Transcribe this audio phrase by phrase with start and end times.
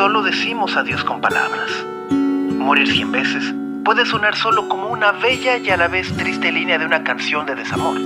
[0.00, 1.70] Solo decimos adiós con palabras.
[2.10, 3.44] Morir cien veces
[3.84, 7.44] puede sonar solo como una bella y a la vez triste línea de una canción
[7.44, 7.98] de desamor.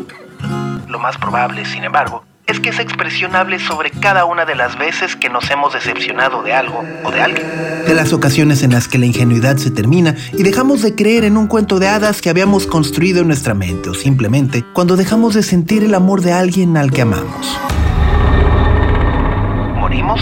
[0.88, 4.76] Lo más probable, sin embargo, es que esa expresión hable sobre cada una de las
[4.76, 7.46] veces que nos hemos decepcionado de algo o de alguien.
[7.86, 11.36] De las ocasiones en las que la ingenuidad se termina y dejamos de creer en
[11.36, 15.44] un cuento de hadas que habíamos construido en nuestra mente o simplemente cuando dejamos de
[15.44, 17.56] sentir el amor de alguien al que amamos.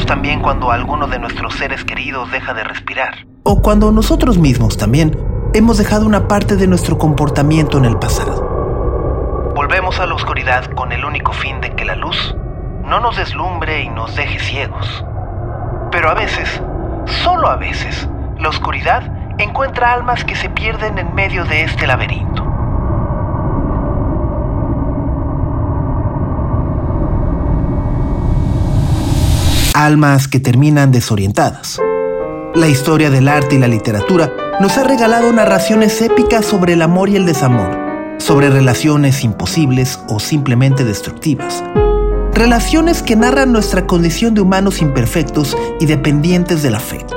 [0.07, 3.27] También cuando alguno de nuestros seres queridos deja de respirar.
[3.43, 5.19] O cuando nosotros mismos también
[5.55, 9.53] hemos dejado una parte de nuestro comportamiento en el pasado.
[9.57, 12.37] Volvemos a la oscuridad con el único fin de que la luz
[12.85, 15.05] no nos deslumbre y nos deje ciegos.
[15.91, 16.63] Pero a veces,
[17.25, 18.09] solo a veces,
[18.39, 19.03] la oscuridad
[19.39, 22.52] encuentra almas que se pierden en medio de este laberinto.
[29.75, 31.81] Almas que terminan desorientadas.
[32.55, 37.09] La historia del arte y la literatura nos ha regalado narraciones épicas sobre el amor
[37.09, 37.71] y el desamor,
[38.19, 41.65] sobre relaciones imposibles o simplemente destructivas.
[42.35, 47.17] Relaciones que narran nuestra condición de humanos imperfectos y dependientes del afecto.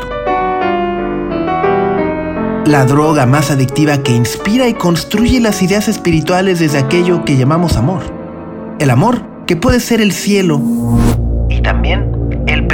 [2.65, 7.75] La droga más adictiva que inspira y construye las ideas espirituales desde aquello que llamamos
[7.75, 8.01] amor.
[8.79, 10.61] El amor que puede ser el cielo
[11.49, 12.24] y también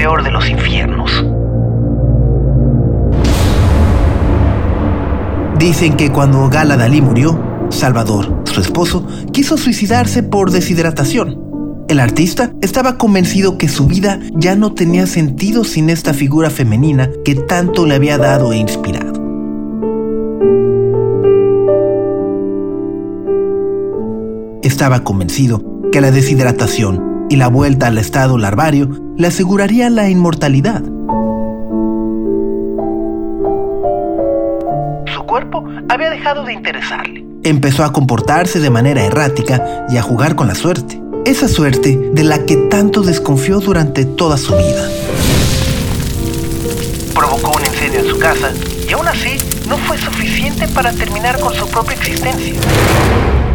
[0.02, 1.12] peor de los infiernos.
[5.60, 7.40] Dicen que cuando Gala Dalí murió,
[7.70, 11.86] Salvador, su esposo, quiso suicidarse por deshidratación.
[11.88, 17.12] El artista estaba convencido que su vida ya no tenía sentido sin esta figura femenina
[17.24, 19.22] que tanto le había dado e inspirado.
[24.64, 30.81] Estaba convencido que la deshidratación y la vuelta al estado larvario le aseguraría la inmortalidad.
[35.14, 37.25] Su cuerpo había dejado de interesarle.
[37.44, 41.02] Empezó a comportarse de manera errática y a jugar con la suerte.
[41.24, 44.90] Esa suerte de la que tanto desconfió durante toda su vida.
[47.16, 48.52] Provocó un incendio en su casa
[48.90, 49.38] y aún así
[49.70, 52.56] no fue suficiente para terminar con su propia existencia.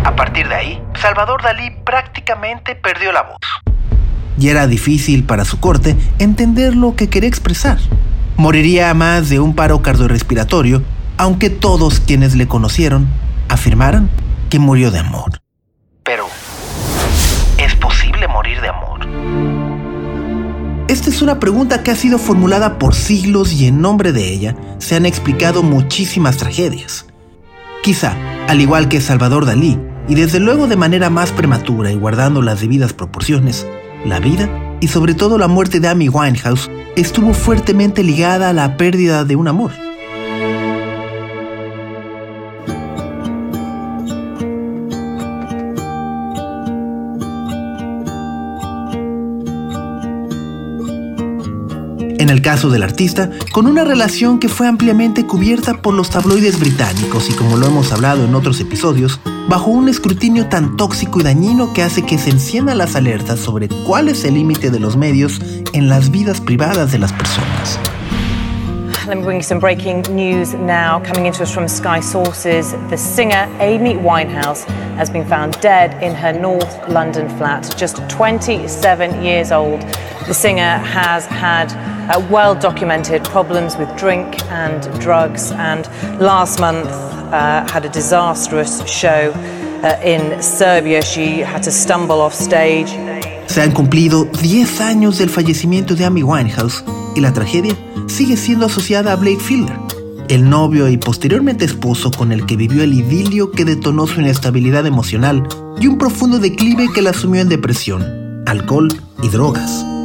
[0.03, 3.66] A partir de ahí, Salvador Dalí prácticamente perdió la voz.
[4.38, 7.78] Y era difícil para su corte entender lo que quería expresar.
[8.36, 10.82] Moriría a más de un paro cardiorrespiratorio,
[11.16, 13.08] aunque todos quienes le conocieron
[13.48, 14.10] afirmaran
[14.50, 15.41] que murió de amor.
[16.02, 16.26] Pero,
[17.58, 19.06] ¿es posible morir de amor?
[20.88, 24.56] Esta es una pregunta que ha sido formulada por siglos y en nombre de ella
[24.78, 27.06] se han explicado muchísimas tragedias.
[27.82, 28.14] Quizá,
[28.48, 32.60] al igual que Salvador Dalí, y desde luego de manera más prematura y guardando las
[32.60, 33.66] debidas proporciones,
[34.09, 34.49] la vida
[34.81, 39.37] y sobre todo la muerte de Amy Winehouse estuvo fuertemente ligada a la pérdida de
[39.37, 39.72] un amor.
[52.19, 56.59] En el caso del artista, con una relación que fue ampliamente cubierta por los tabloides
[56.59, 61.23] británicos y como lo hemos hablado en otros episodios, bajo un escrutinio tan tóxico y
[61.23, 64.97] dañino que hace que se enciendan las alertas sobre cuál es el límite de los
[64.97, 65.41] medios
[65.73, 67.79] en las vidas privadas de las personas.
[69.07, 70.99] Let me bring you some breaking news now.
[70.99, 74.65] Coming into us from Sky Sources, the singer Amy Winehouse
[74.97, 79.81] has been found dead in her North London flat, just 27 years old.
[80.27, 81.72] The singer has had
[82.10, 85.87] uh, well documented problems with drink and drugs, and
[86.21, 89.33] last month uh, had a disastrous show
[89.83, 91.03] uh, in Serbia.
[91.03, 92.91] She had to stumble off stage.
[93.47, 96.84] Se han cumplido 10 años del fallecimiento de Amy Winehouse
[97.15, 97.75] y la tragedia
[98.07, 99.78] sigue siendo asociada a Blake Fielder,
[100.28, 104.87] el novio y posteriormente esposo con el que vivió el idilio que detonó su inestabilidad
[104.87, 105.47] emocional
[105.81, 108.89] y un profundo declive que la sumió en depresión, alcohol
[109.23, 109.96] y drogas.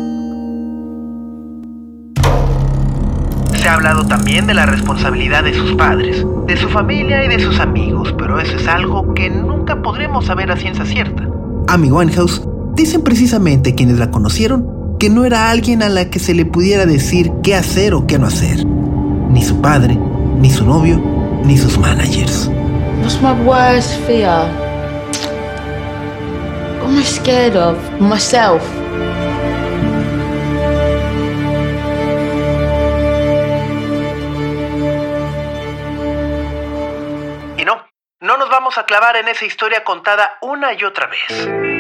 [3.71, 7.57] Ha hablado también de la responsabilidad de sus padres, de su familia y de sus
[7.61, 11.25] amigos, pero eso es algo que nunca podremos saber a ciencia cierta.
[11.69, 12.41] Amy Winehouse
[12.75, 16.85] dicen precisamente quienes la conocieron que no era alguien a la que se le pudiera
[16.85, 18.65] decir qué hacer o qué no hacer.
[18.65, 19.97] Ni su padre,
[20.41, 21.01] ni su novio,
[21.45, 22.51] ni sus managers.
[23.01, 24.49] What's my worst fear?
[26.81, 27.77] What am I scared of?
[28.01, 28.61] Myself.
[38.71, 41.19] Vamos a clavar en esa historia contada una y otra vez.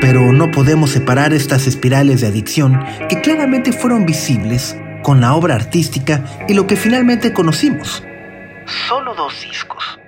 [0.01, 5.55] Pero no podemos separar estas espirales de adicción que claramente fueron visibles con la obra
[5.55, 8.03] artística y lo que finalmente conocimos.
[8.89, 9.99] Solo dos discos.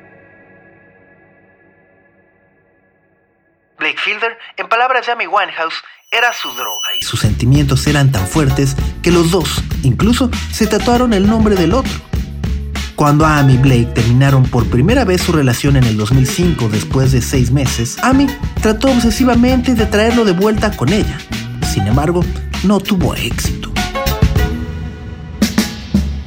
[3.80, 5.82] Blake Fielder, en palabras de Amy Winehouse,
[6.12, 11.14] era su droga y Sus sentimientos eran tan fuertes que los dos incluso se tatuaron
[11.14, 12.13] el nombre del otro.
[12.96, 17.22] Cuando Amy y Blake terminaron por primera vez su relación en el 2005 después de
[17.22, 18.28] seis meses, Amy
[18.62, 21.18] trató obsesivamente de traerlo de vuelta con ella.
[21.74, 22.22] Sin embargo,
[22.64, 23.72] no tuvo éxito.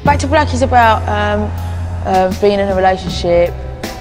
[0.05, 1.49] Back to Black is about um,
[2.05, 3.53] uh, being in a relationship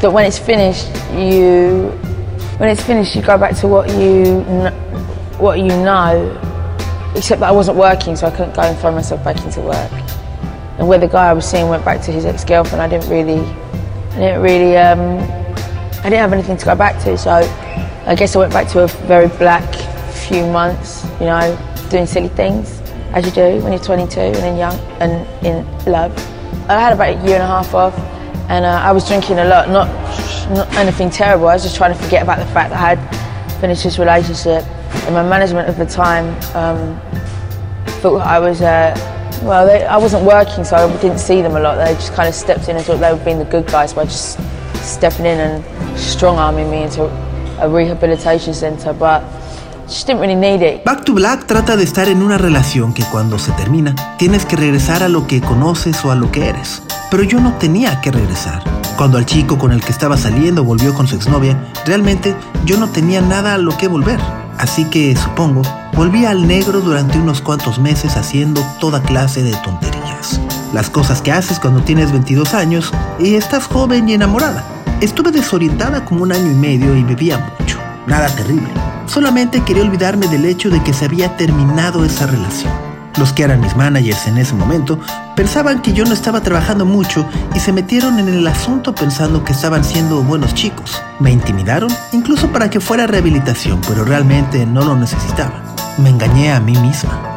[0.02, 1.92] that when it's finished, you
[2.58, 4.42] when it's finished, you go back to what you
[5.40, 6.42] what you know.
[7.16, 9.92] Except that I wasn't working, so I couldn't go and throw myself back into work.
[10.78, 13.40] And where the guy I was seeing went back to his ex-girlfriend, I didn't really,
[13.40, 15.20] I didn't really, um,
[16.00, 17.18] I didn't have anything to go back to.
[17.18, 17.32] So
[18.06, 19.74] I guess I went back to a very black
[20.28, 21.58] few months, you know,
[21.90, 22.82] doing silly things
[23.14, 26.12] as you do when you're 22 and in young and in love.
[26.70, 27.98] I had about a year and a half off,
[28.50, 29.70] and uh, I was drinking a lot.
[29.70, 29.88] Not,
[30.50, 31.48] not anything terrible.
[31.48, 34.64] I was just trying to forget about the fact that I had finished this relationship.
[35.06, 37.00] And my management at the time um,
[38.02, 38.94] thought I was, uh,
[39.46, 41.76] well, they, I wasn't working, so I didn't see them a lot.
[41.76, 44.06] They just kind of stepped in and thought they were being the good guys by
[44.06, 44.40] just
[44.82, 45.64] stepping in and
[45.98, 47.04] strong arming me into
[47.60, 48.94] a rehabilitation centre.
[48.94, 49.24] But
[49.88, 50.84] just didn't really need it.
[50.84, 54.56] Back to Black trata de estar en una relación que cuando se termina tienes que
[54.56, 56.82] regresar a lo que conoces o a lo que eres.
[57.12, 58.64] Pero yo no tenía que regresar.
[58.98, 62.90] Cuando el chico con el que estaba saliendo volvió con su exnovia, realmente yo no
[62.90, 64.20] tenía nada a lo que volver.
[64.58, 65.62] Así que supongo,
[65.94, 70.40] volví al negro durante unos cuantos meses haciendo toda clase de tonterías.
[70.74, 74.64] Las cosas que haces cuando tienes 22 años y estás joven y enamorada.
[75.02, 77.80] Estuve desorientada como un año y medio y bebía mucho.
[78.08, 78.70] Nada terrible.
[79.08, 82.95] Solamente quería olvidarme del hecho de que se había terminado esa relación.
[83.18, 85.00] Los que eran mis managers en ese momento
[85.36, 89.54] pensaban que yo no estaba trabajando mucho y se metieron en el asunto pensando que
[89.54, 91.02] estaban siendo buenos chicos.
[91.20, 95.76] Me intimidaron incluso para que fuera rehabilitación, pero realmente no lo necesitaba.
[95.98, 97.35] Me engañé a mí misma.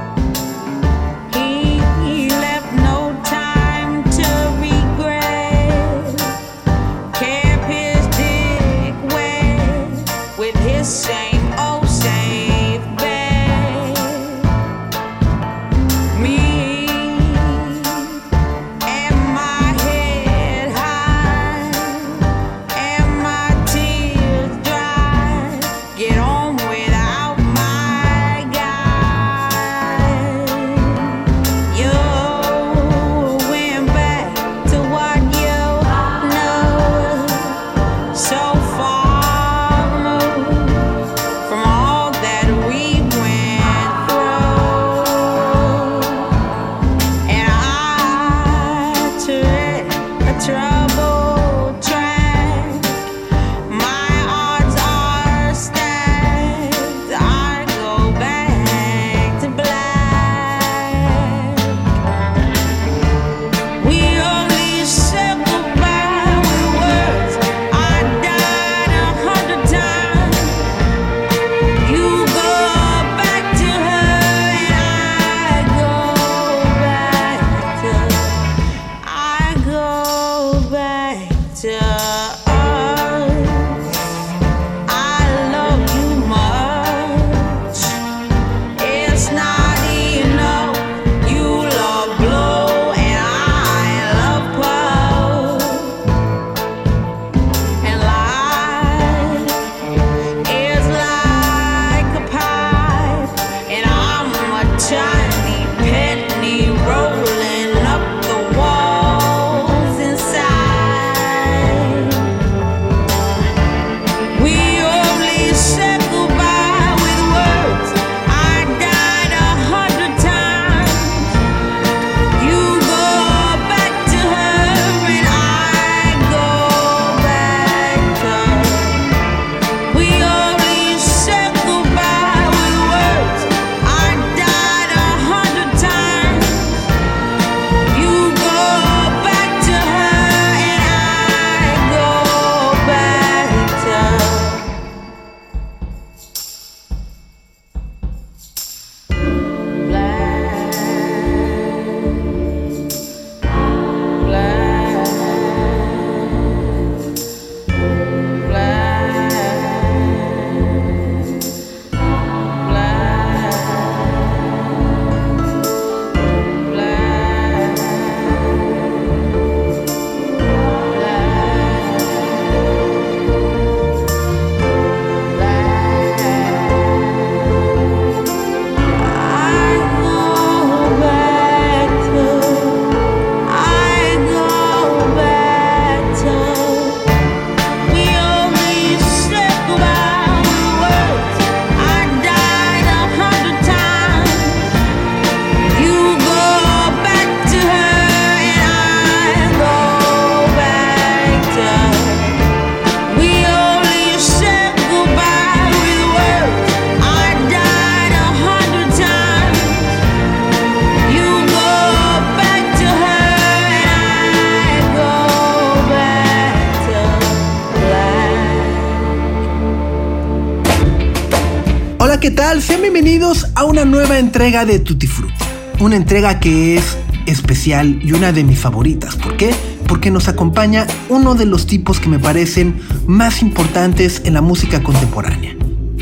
[224.28, 225.42] Entrega de Tutti Frutti.
[225.80, 229.16] Una entrega que es especial y una de mis favoritas.
[229.16, 229.54] ¿Por qué?
[229.86, 234.82] Porque nos acompaña uno de los tipos que me parecen más importantes en la música
[234.82, 235.56] contemporánea.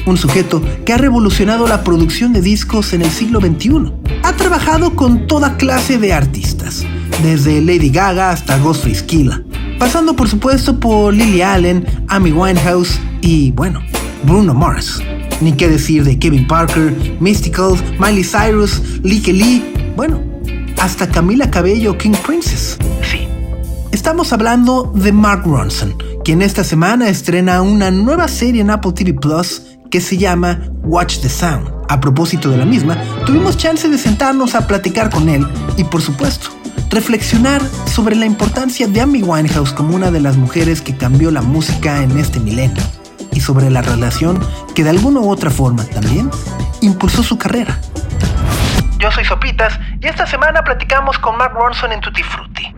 [0.06, 3.92] Un sujeto que ha revolucionado la producción de discos en el siglo XXI.
[4.24, 6.84] Ha trabajado con toda clase de artistas,
[7.22, 9.40] desde Lady Gaga hasta Ghostface Killah,
[9.78, 13.80] pasando por supuesto por Lily Allen, Amy Winehouse y, bueno,
[14.24, 15.00] Bruno Mars.
[15.40, 19.64] Ni qué decir de Kevin Parker, Mysticals, Miley Cyrus, Lee Lee,
[19.96, 20.20] bueno,
[20.80, 22.78] hasta Camila Cabello, King Princess.
[23.02, 23.26] Sí,
[23.92, 29.14] Estamos hablando de Mark Ronson, quien esta semana estrena una nueva serie en Apple TV
[29.14, 31.70] Plus que se llama Watch the Sound.
[31.88, 36.02] A propósito de la misma, tuvimos chance de sentarnos a platicar con él y, por
[36.02, 36.48] supuesto,
[36.90, 41.42] reflexionar sobre la importancia de Amy Winehouse como una de las mujeres que cambió la
[41.42, 42.82] música en este milenio
[43.36, 44.40] y sobre la relación
[44.74, 46.30] que de alguna u otra forma también
[46.80, 47.78] impulsó su carrera.
[48.98, 52.74] yo soy Sopitas y esta semana platicamos con Mark Ronson en Tutti Frutti.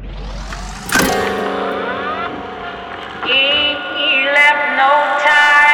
[3.24, 4.90] He left no
[5.22, 5.67] time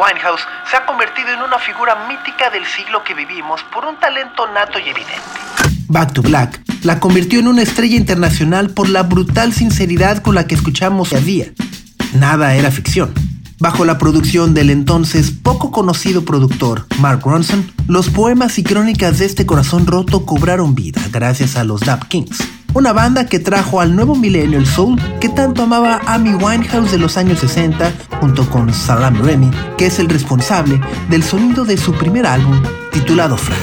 [0.00, 0.40] Winehouse
[0.70, 4.78] se ha convertido en una figura mítica del siglo que vivimos por un talento nato
[4.78, 5.12] y evidente.
[5.88, 10.46] Back to Black la convirtió en una estrella internacional por la brutal sinceridad con la
[10.46, 11.52] que escuchamos a día.
[12.14, 13.12] Nada era ficción.
[13.58, 19.26] Bajo la producción del entonces poco conocido productor Mark Ronson, los poemas y crónicas de
[19.26, 22.38] este corazón roto cobraron vida gracias a los Dap Kings,
[22.74, 26.98] una banda que trajo al nuevo milenio el soul que tanto amaba Amy Winehouse de
[26.98, 31.92] los años 60 junto con Salam Remy, que es el responsable del sonido de su
[31.92, 32.60] primer álbum
[32.92, 33.60] titulado Frank.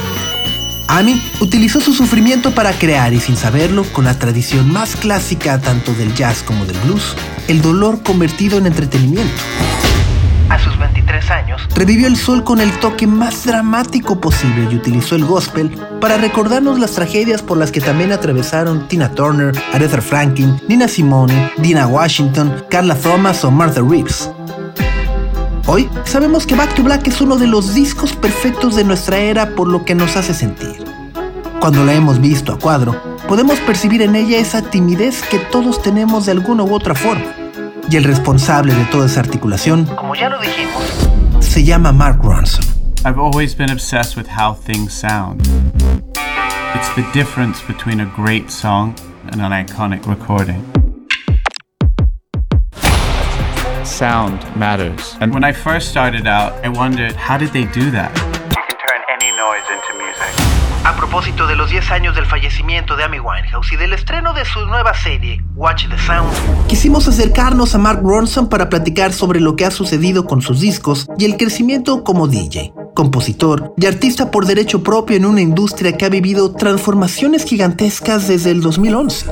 [0.88, 5.92] Amy utilizó su sufrimiento para crear y sin saberlo, con la tradición más clásica tanto
[5.92, 7.14] del jazz como del blues,
[7.46, 9.42] el dolor convertido en entretenimiento.
[10.48, 15.14] A sus 23 años, Revivió el sol con el toque más dramático posible y utilizó
[15.14, 20.58] el gospel para recordarnos las tragedias por las que también atravesaron Tina Turner, Aretha Franklin,
[20.66, 24.30] Nina Simone, Dina Washington, Carla Thomas o Martha Reeves.
[25.66, 29.50] Hoy sabemos que Back to Black es uno de los discos perfectos de nuestra era
[29.50, 30.82] por lo que nos hace sentir.
[31.60, 36.24] Cuando la hemos visto a cuadro, podemos percibir en ella esa timidez que todos tenemos
[36.24, 37.47] de alguna u otra forma.
[37.90, 41.08] Y el responsable de toda esa articulación como ya lo dijimos,
[41.40, 42.64] se llama Mark Ronson.
[43.04, 45.40] I've always been obsessed with how things sound.
[46.74, 48.94] It's the difference between a great song
[49.32, 50.62] and an iconic recording.
[53.84, 55.16] Sound matters.
[55.20, 58.37] And when I first started out, I wondered, how did they do that?
[61.08, 64.60] Propósito de los 10 años del fallecimiento de Amy Winehouse y del estreno de su
[64.66, 66.30] nueva serie, Watch the Sound,
[66.68, 71.06] Quisimos acercarnos a Mark Ronson para platicar sobre lo que ha sucedido con sus discos
[71.16, 76.04] y el crecimiento como DJ, compositor y artista por derecho propio en una industria que
[76.04, 79.30] ha vivido transformaciones gigantescas desde el 2011.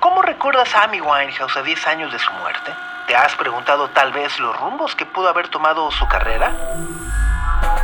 [0.00, 2.72] ¿cómo recuerdas a Amy Winehouse a 10 años de su muerte?
[3.06, 6.52] ¿Te has preguntado tal vez los rumbos que pudo haber tomado su carrera?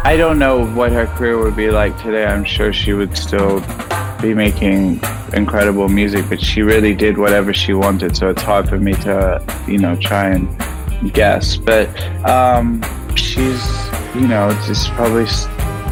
[0.05, 2.27] I don't know what her career would be like today.
[2.27, 3.63] I'm sure she would still
[4.21, 5.01] be making
[5.33, 8.17] incredible music, but she really did whatever she wanted.
[8.17, 10.49] So it's hard for me to, you know, try and
[11.13, 11.57] guess.
[11.57, 11.89] But
[12.29, 12.83] um,
[13.15, 13.65] she's,
[14.17, 15.27] you know, just probably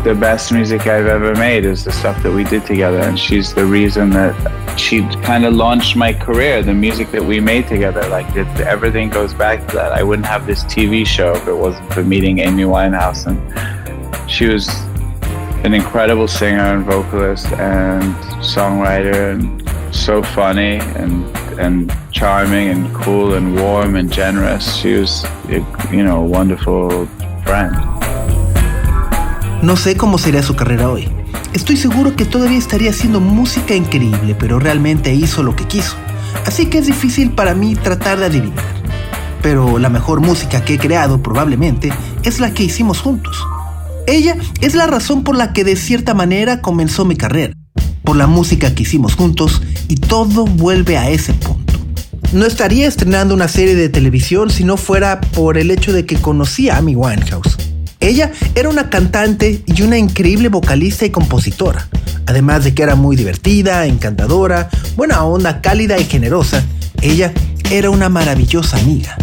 [0.02, 3.54] the best music I've ever made is the stuff that we did together, and she's
[3.54, 4.34] the reason that
[4.76, 8.06] she kind of launched my career, the music that we made together.
[8.08, 9.92] Like everything goes back to that.
[9.92, 13.40] I wouldn't have this TV show if it wasn't for meeting Amy Winehouse, and
[14.30, 14.68] she was
[15.64, 19.60] an incredible singer and vocalist and songwriter, and
[19.94, 21.24] so funny and
[21.58, 24.76] and charming and cool and warm and generous.
[24.76, 25.24] She was,
[25.92, 27.06] you know, a wonderful
[27.44, 27.74] friend.
[29.62, 31.19] No sé cómo sería su carrera hoy.
[31.52, 35.97] Estoy seguro que todavía estaría haciendo música increíble, pero realmente hizo lo que quiso.
[36.47, 38.64] Así que es difícil para mí tratar de adivinar.
[39.42, 41.92] Pero la mejor música que he creado probablemente
[42.23, 43.37] es la que hicimos juntos.
[44.07, 47.54] Ella es la razón por la que de cierta manera comenzó mi carrera,
[48.04, 51.75] por la música que hicimos juntos y todo vuelve a ese punto.
[52.33, 56.16] No estaría estrenando una serie de televisión si no fuera por el hecho de que
[56.16, 57.57] conocí a Amy Winehouse.
[58.00, 61.87] Ella era una cantante y una increíble vocalista y compositora,
[62.26, 66.64] además de que era muy divertida, encantadora, buena onda, cálida y generosa.
[67.02, 67.33] Ella
[67.71, 69.16] era una maravillosa amiga.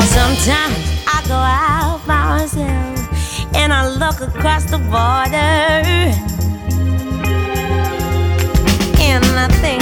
[0.00, 5.36] Well, sometimes I go out by myself and I look across the border
[8.98, 9.79] and I think.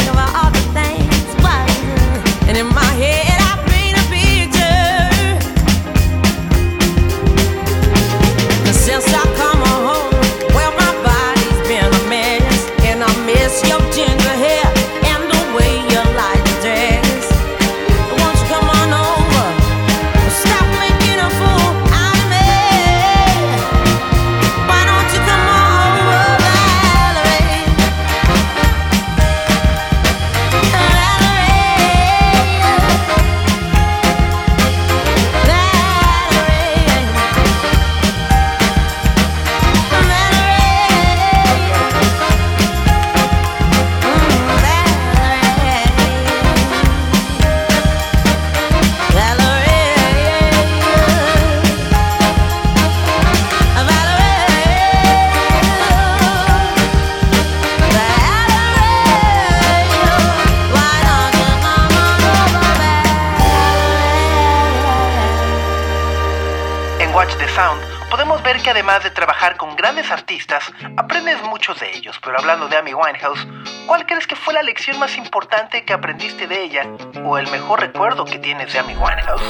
[70.39, 70.65] Artistas,
[70.97, 72.19] aprendes muchos de ellos.
[72.25, 73.47] Pero hablando de Amy Winehouse,
[73.87, 76.87] ¿cuál crees que fue la lección más importante que aprendiste de ella
[77.25, 79.43] o el mejor recuerdo que tienes de Amy Winehouse?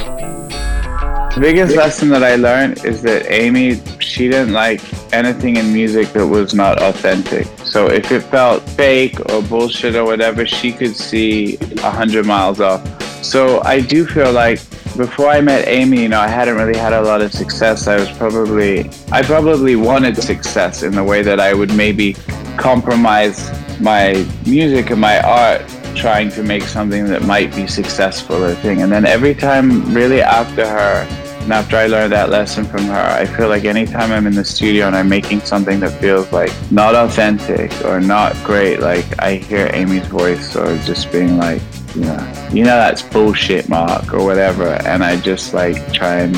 [1.35, 4.81] The biggest lesson that I learned is that Amy, she didn't like
[5.13, 7.47] anything in music that was not authentic.
[7.65, 12.61] So if it felt fake or bullshit or whatever, she could see a hundred miles
[12.61, 12.83] off.
[13.23, 14.59] So I do feel like
[14.99, 17.87] before I met Amy, you know, I hadn't really had a lot of success.
[17.87, 22.15] I was probably, I probably wanted success in the way that I would maybe
[22.57, 23.49] compromise
[23.81, 25.63] my music and my art
[25.95, 28.83] trying to make something that might be successful or thing.
[28.83, 31.07] And then every time, really after her,
[31.43, 34.45] and after I learned that lesson from her, I feel like anytime I'm in the
[34.45, 39.37] studio and I'm making something that feels like not authentic or not great, like I
[39.37, 41.63] hear Amy's voice or just being like,
[41.95, 46.37] you know, that's bullshit, Mark, or whatever, and I just like try and,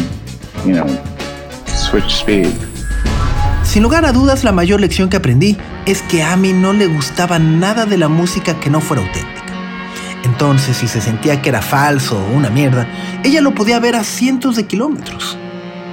[0.65, 0.87] you know,
[1.67, 2.55] switch speed.
[3.65, 6.87] Sin lugar a dudas, la mayor lección que aprendí es que a Amy no le
[6.87, 9.41] gustaba nada de la música que no fuera auténtica.
[10.25, 12.89] Entonces, si se sentía que era falso o una mierda,
[13.23, 15.39] ella lo podía ver a cientos de kilómetros.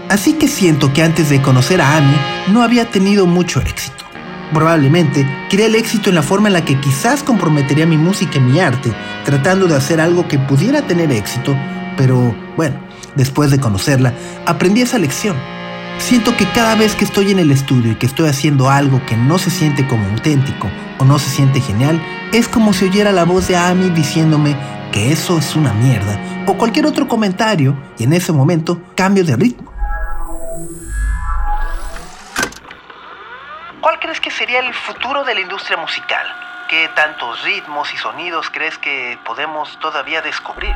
[0.09, 2.15] Así que siento que antes de conocer a Amy
[2.47, 4.06] no había tenido mucho éxito.
[4.53, 8.41] Probablemente quería el éxito en la forma en la que quizás comprometería mi música y
[8.41, 8.93] mi arte,
[9.25, 11.55] tratando de hacer algo que pudiera tener éxito,
[11.97, 12.79] pero bueno,
[13.15, 14.13] después de conocerla,
[14.45, 15.35] aprendí esa lección.
[15.99, 19.17] Siento que cada vez que estoy en el estudio y que estoy haciendo algo que
[19.17, 23.25] no se siente como auténtico o no se siente genial, es como si oyera la
[23.25, 24.55] voz de Amy diciéndome
[24.91, 29.35] que eso es una mierda o cualquier otro comentario y en ese momento cambio de
[29.35, 29.66] ritmo.
[34.07, 36.25] Crees que sería el futuro de la industria musical?
[36.69, 40.73] ¿Qué tantos ritmos y sonidos crees que podemos todavía descubrir?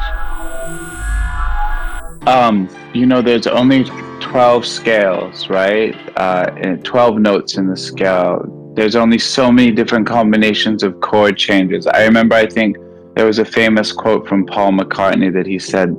[2.28, 3.86] Um, you know, there's only
[4.20, 5.96] 12 scales, right?
[6.18, 8.42] Uh, and 12 notes in the scale.
[8.76, 11.88] There's only so many different combinations of chord changes.
[11.88, 12.76] I remember, I think
[13.16, 15.96] there was a famous quote from Paul McCartney that he said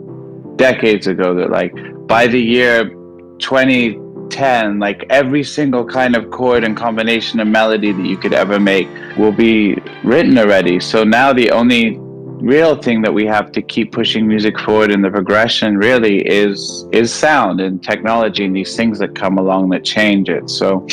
[0.56, 1.72] decades ago that, like,
[2.06, 2.90] by the year
[4.32, 8.58] 2010, like, every single kind of chord and combination of melody that you could ever
[8.58, 10.80] make will be written already.
[10.80, 11.98] So now the only
[12.42, 16.86] real thing that we have to keep pushing music forward in the progression really is
[16.90, 20.50] is sound and technology and these things that come along that change it.
[20.50, 20.84] So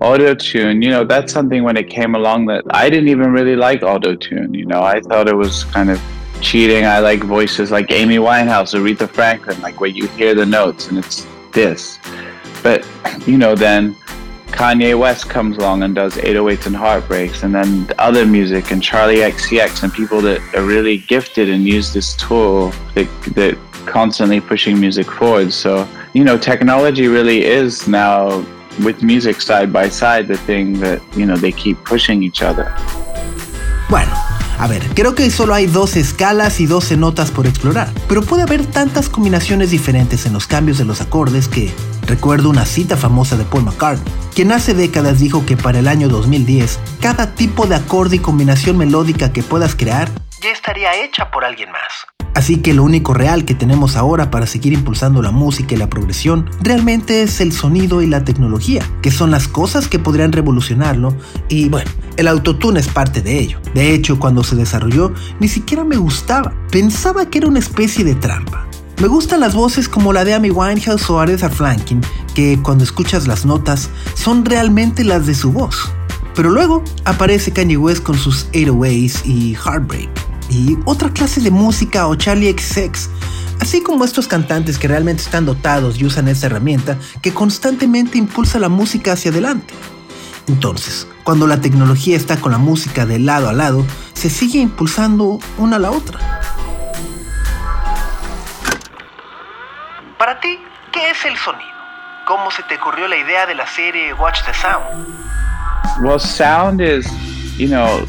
[0.00, 3.56] auto tune you know that's something when it came along that i didn't even really
[3.56, 4.80] like auto tune you know.
[4.80, 6.00] I thought it was kind of
[6.40, 6.86] cheating.
[6.86, 10.98] I like voices like amy winehouse aretha franklin like where you hear the notes and
[10.98, 11.98] it's this
[12.62, 12.86] but
[13.26, 13.96] you know then
[14.58, 19.18] Kanye West comes along and does 808s and Heartbreaks, and then other music, and Charlie
[19.18, 24.80] XCX, and people that are really gifted and use this tool that, that constantly pushing
[24.80, 25.52] music forward.
[25.52, 28.44] So, you know, technology really is now
[28.84, 32.74] with music side by side the thing that, you know, they keep pushing each other.
[33.88, 34.27] Bueno,
[34.58, 38.42] a ver, creo que solo hay 12 escalas y 12 notas por explorar, pero puede
[38.42, 41.72] haber tantas combinaciones diferentes en los cambios de los acordes que
[42.06, 46.08] recuerdo una cita famosa de Paul McCartney, quien hace décadas dijo que para el año
[46.08, 50.08] 2010, cada tipo de acorde y combinación melódica que puedas crear
[50.42, 52.17] Ya estaría hecha por alguien más.
[52.38, 55.90] Así que lo único real que tenemos ahora para seguir impulsando la música y la
[55.90, 61.16] progresión realmente es el sonido y la tecnología, que son las cosas que podrían revolucionarlo
[61.48, 63.58] y bueno, el autotune es parte de ello.
[63.74, 68.14] De hecho, cuando se desarrolló, ni siquiera me gustaba, pensaba que era una especie de
[68.14, 68.68] trampa.
[69.02, 72.02] Me gustan las voces como la de Amy Winehouse o Aretha Franklin,
[72.36, 75.90] que cuando escuchas las notas son realmente las de su voz.
[76.36, 82.06] Pero luego aparece Kanye West con sus 808s y Heartbreak y otra clase de música
[82.06, 83.08] o Charlie XX,
[83.60, 88.58] así como estos cantantes que realmente están dotados y usan esta herramienta que constantemente impulsa
[88.58, 89.74] la música hacia adelante.
[90.46, 93.84] Entonces, cuando la tecnología está con la música de lado a lado,
[94.14, 96.18] se sigue impulsando una a la otra.
[100.18, 100.58] Para ti,
[100.90, 101.68] ¿qué es el sonido?
[102.26, 105.06] ¿Cómo se te ocurrió la idea de la serie Watch the Sound?
[106.02, 107.06] Well, sound is,
[107.58, 108.06] you know,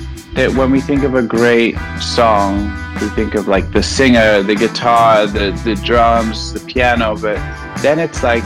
[0.48, 2.72] when we think of a great song,
[3.02, 7.36] we think of like the singer, the guitar, the, the drums, the piano, but
[7.82, 8.44] then it's like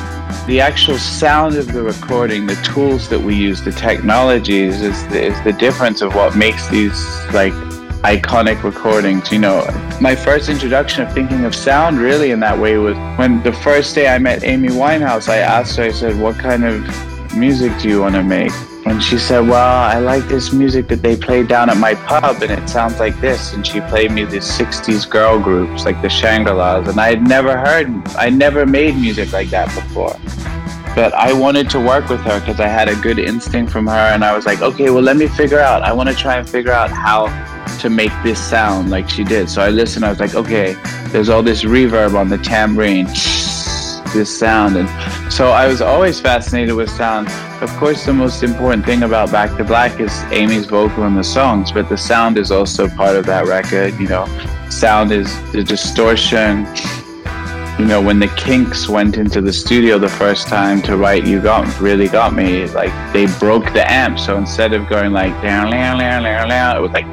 [0.48, 5.22] the actual sound of the recording, the tools that we use, the technologies is the,
[5.22, 7.00] is the difference of what makes these
[7.32, 7.54] like
[8.04, 9.32] iconic recordings.
[9.32, 9.64] You know,
[10.02, 13.94] my first introduction of thinking of sound really in that way was when the first
[13.94, 17.88] day I met Amy Winehouse, I asked her, I said, what kind of music do
[17.88, 18.52] you want to make?
[18.86, 22.42] And she said, Well, I like this music that they play down at my pub,
[22.42, 23.54] and it sounds like this.
[23.54, 26.88] And she played me these 60s girl groups, like the Shangri La's.
[26.90, 30.20] And I had never heard, I never made music like that before.
[30.96, 33.94] But I wanted to work with her because I had a good instinct from her.
[34.14, 35.82] And I was like, Okay, well, let me figure out.
[35.82, 37.28] I want to try and figure out how
[37.80, 39.50] to make this sound like she did.
[39.50, 40.76] So I listened, I was like, Okay,
[41.08, 43.08] there's all this reverb on the tambourine,
[44.14, 44.78] this sound.
[44.78, 44.88] And
[45.32, 47.28] so I was always fascinated with sound.
[47.62, 51.24] Of course, the most important thing about Back to Black is Amy's vocal in the
[51.24, 54.00] songs, but the sound is also part of that record.
[54.00, 54.26] You know,
[54.70, 56.66] sound is the distortion,
[57.80, 61.42] you know, when the Kinks went into the studio the first time to write "You
[61.42, 64.20] Got Really Got Me," like they broke the amp.
[64.20, 67.06] So instead of going like down, down, down, down, down, it was like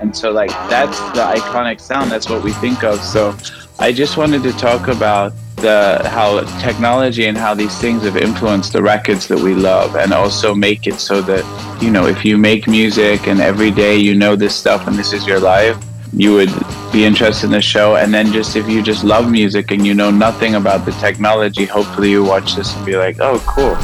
[0.00, 2.10] and so like that's the iconic sound.
[2.10, 3.00] That's what we think of.
[3.00, 3.36] So
[3.78, 8.72] I just wanted to talk about the how technology and how these things have influenced
[8.72, 11.44] the records that we love and also make it so that
[11.82, 15.12] you know if you make music and every day you know this stuff and this
[15.12, 15.76] is your life
[16.12, 16.52] you would
[16.92, 19.94] be interested in the show and then just if you just love music and you
[19.94, 23.76] know nothing about the technology hopefully you watch this and be like oh cool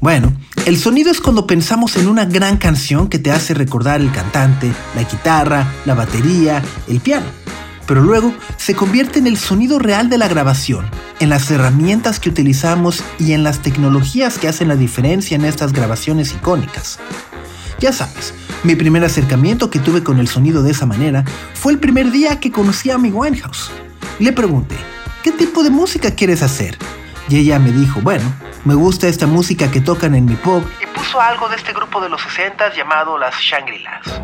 [0.00, 0.32] Bueno,
[0.66, 4.72] el sonido es cuando pensamos en una gran canción que te hace recordar el cantante,
[4.96, 7.26] la guitarra, la batería, el piano.
[7.86, 10.86] Pero luego se convierte en el sonido real de la grabación,
[11.20, 15.72] en las herramientas que utilizamos y en las tecnologías que hacen la diferencia en estas
[15.72, 16.98] grabaciones icónicas.
[17.80, 21.80] Ya sabes, mi primer acercamiento que tuve con el sonido de esa manera fue el
[21.80, 23.70] primer día que conocí a mi Winehouse.
[24.20, 24.76] Le pregunté,
[25.24, 26.78] ¿qué tipo de música quieres hacer?
[27.28, 28.24] Y ella me dijo, bueno,
[28.64, 30.64] me gusta esta música que tocan en mi pop.
[30.82, 34.20] Y puso algo de este grupo de los 60 llamado las Shangri-Las.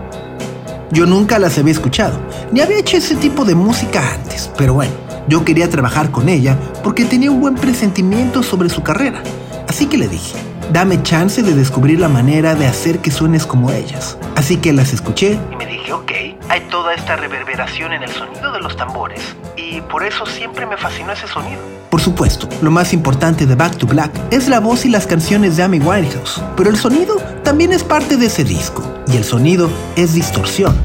[0.90, 2.18] Yo nunca las había escuchado,
[2.50, 4.92] ni había hecho ese tipo de música antes, pero bueno,
[5.28, 9.22] yo quería trabajar con ella porque tenía un buen presentimiento sobre su carrera.
[9.68, 10.38] Así que le dije,
[10.72, 14.16] dame chance de descubrir la manera de hacer que suenes como ellas.
[14.36, 16.12] Así que las escuché Y me dije, ok,
[16.48, 19.36] hay toda esta reverberación en el sonido de los tambores.
[19.56, 21.77] Y por eso siempre me fascinó ese sonido.
[21.90, 25.56] Por supuesto, lo más importante de Back to Black es la voz y las canciones
[25.56, 29.70] de Amy Winehouse, pero el sonido también es parte de ese disco, y el sonido
[29.96, 30.76] es distorsión.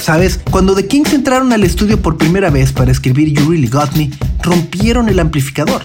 [0.00, 0.40] ¿Sabes?
[0.50, 4.10] Cuando The Kings entraron al estudio por primera vez para escribir You Really Got Me,
[4.42, 5.82] rompieron el amplificador.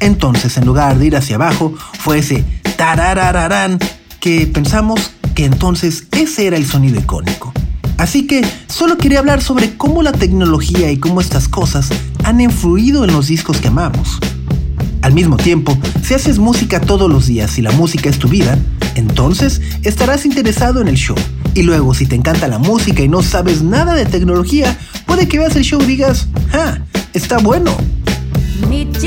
[0.00, 2.44] Entonces, en lugar de ir hacia abajo, fue ese
[2.76, 3.78] tararararán
[4.20, 7.52] que pensamos que entonces ese era el sonido icónico.
[7.98, 11.90] Así que solo quería hablar sobre cómo la tecnología y cómo estas cosas
[12.24, 14.18] han influido en los discos que amamos.
[15.02, 18.58] Al mismo tiempo, si haces música todos los días y la música es tu vida,
[18.94, 21.16] entonces estarás interesado en el show.
[21.54, 24.76] Y luego, si te encanta la música y no sabes nada de tecnología,
[25.06, 26.78] puede que veas el show y digas, ¡ah!
[27.14, 27.76] Está bueno.
[28.68, 28.98] Meet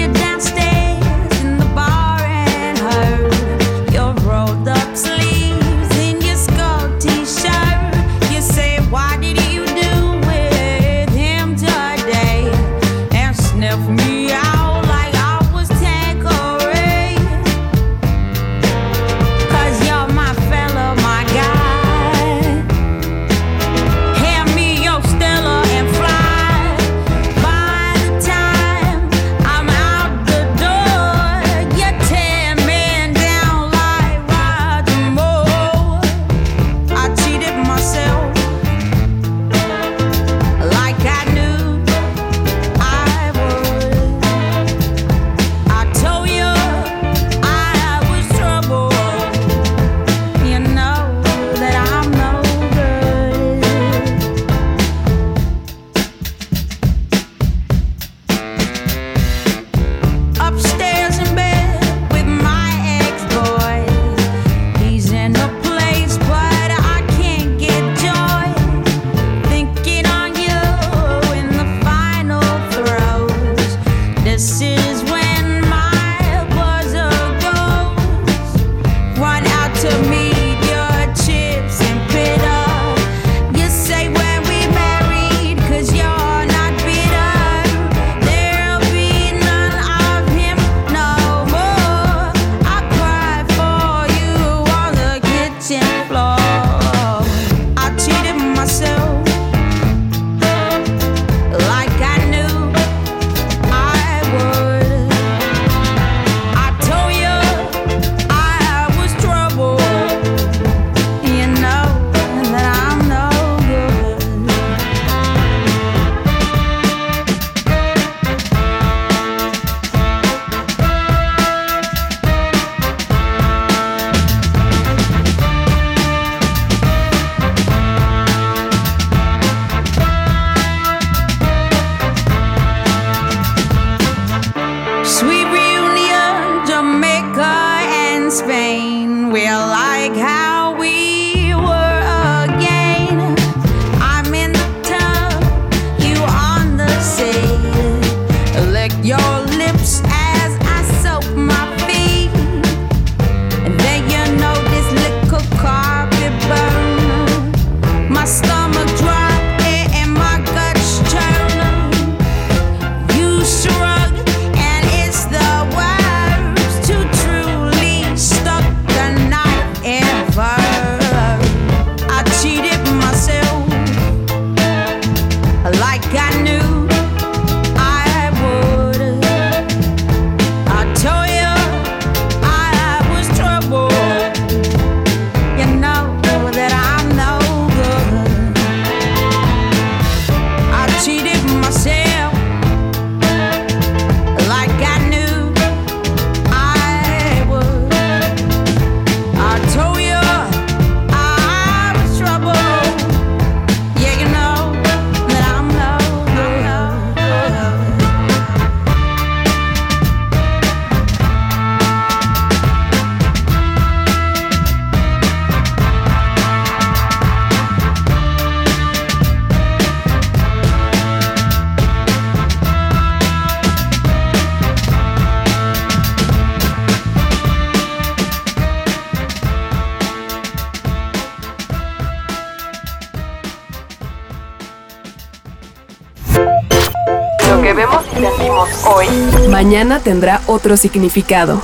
[239.72, 241.62] mañana tendrá otro significado.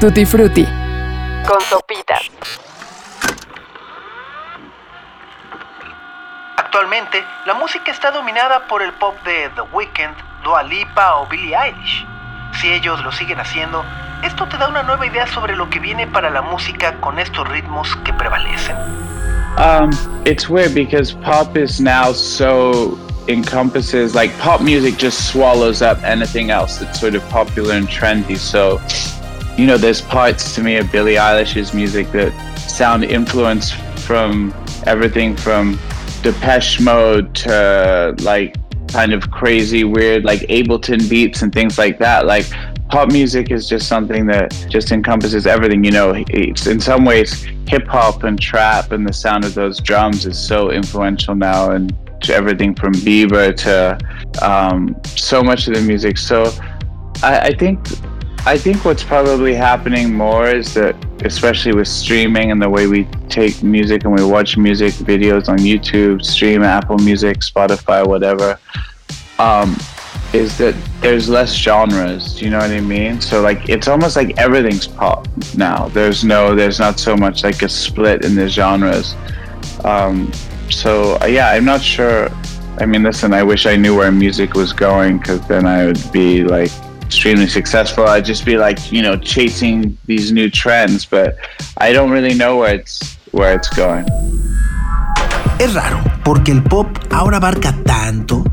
[0.00, 0.66] Tutti Frutti.
[1.46, 2.30] con sopitas.
[6.56, 11.54] Actualmente, la música está dominada por el pop de The Weeknd, Dua Lipa o Billie
[11.54, 12.06] Eilish.
[12.62, 13.84] Si ellos lo siguen haciendo,
[14.24, 17.46] esto te da una nueva idea sobre lo que viene para la música con estos
[17.46, 18.74] ritmos que prevalecen.
[19.58, 19.90] Um,
[20.24, 26.50] it's weird because pop is now so encompasses like pop music just swallows up anything
[26.50, 28.36] else that's sort of popular and trendy.
[28.36, 28.80] So,
[29.56, 34.54] you know, there's parts to me of Billie Eilish's music that sound influenced from
[34.86, 35.78] everything from
[36.22, 38.56] Depeche Mode to like
[38.88, 42.26] kind of crazy, weird, like Ableton beats and things like that.
[42.26, 42.46] Like
[42.88, 45.82] pop music is just something that just encompasses everything.
[45.84, 49.80] You know, it's in some ways hip hop and trap and the sound of those
[49.80, 53.98] drums is so influential now, and to everything from Bieber to
[54.44, 56.18] um, so much of the music.
[56.18, 56.52] So
[57.22, 57.78] I, I think
[58.46, 63.04] I think what's probably happening more is that, especially with streaming and the way we
[63.28, 68.56] take music and we watch music videos on YouTube, stream, Apple Music, Spotify, whatever,
[69.40, 69.76] um,
[70.32, 72.36] is that there's less genres.
[72.36, 73.20] Do you know what I mean?
[73.20, 75.26] So like, it's almost like everything's pop
[75.56, 75.88] now.
[75.88, 79.16] There's no, there's not so much like a split in the genres.
[79.82, 80.30] Um,
[80.70, 82.28] so uh, yeah, I'm not sure.
[82.78, 86.12] I mean, listen, I wish I knew where music was going because then I would
[86.12, 86.70] be like
[87.02, 88.04] extremely successful.
[88.06, 91.36] I'd just be like, you know, chasing these new trends, but
[91.78, 94.04] I don't really know where it's going.
[95.58, 98.44] Es raro, porque el pop ahora abarca tanto.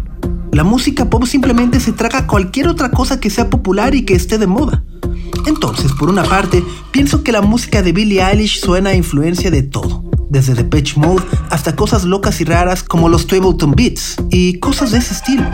[0.54, 4.38] La música pop simplemente se traga cualquier otra cosa que sea popular y que esté
[4.38, 4.84] de moda.
[5.46, 9.64] Entonces, por una parte, pienso que la música de Billie Eilish suena a influencia de
[9.64, 14.92] todo, desde Depeche Mode hasta cosas locas y raras como los Ableton Beats y cosas
[14.92, 15.46] de ese estilo.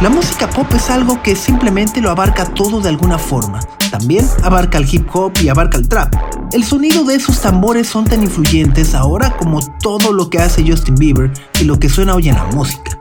[0.00, 3.60] La música pop es algo que simplemente lo abarca todo de alguna forma.
[3.90, 6.14] También abarca el hip hop y abarca el trap.
[6.52, 10.94] El sonido de esos tambores son tan influyentes ahora como todo lo que hace Justin
[10.94, 13.00] Bieber y lo que suena hoy en la música.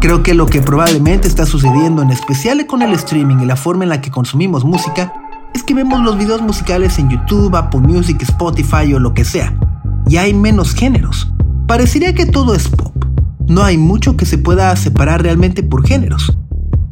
[0.00, 3.84] Creo que lo que probablemente está sucediendo, en especial con el streaming y la forma
[3.84, 5.14] en la que consumimos música,
[5.54, 9.54] es que vemos los videos musicales en YouTube, Apple Music, Spotify o lo que sea.
[10.08, 11.28] Y hay menos géneros.
[11.66, 12.94] Parecería que todo es pop.
[13.48, 16.36] No hay mucho que se pueda separar realmente por géneros.